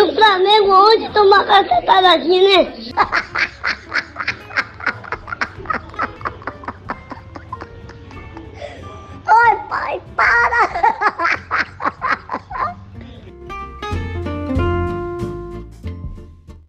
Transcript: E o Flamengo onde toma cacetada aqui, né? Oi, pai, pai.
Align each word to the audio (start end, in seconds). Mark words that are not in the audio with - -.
E 0.00 0.02
o 0.02 0.14
Flamengo 0.14 0.72
onde 0.72 1.10
toma 1.10 1.44
cacetada 1.44 2.12
aqui, 2.12 2.40
né? 2.40 2.72
Oi, 9.28 9.56
pai, 9.68 10.00
pai. 10.16 10.29